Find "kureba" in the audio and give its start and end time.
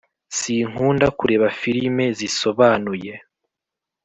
1.19-1.47